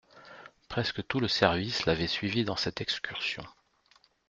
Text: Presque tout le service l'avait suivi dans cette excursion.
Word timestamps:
Presque 0.67 1.05
tout 1.07 1.19
le 1.19 1.27
service 1.27 1.85
l'avait 1.85 2.07
suivi 2.07 2.43
dans 2.43 2.55
cette 2.55 2.81
excursion. 2.81 3.43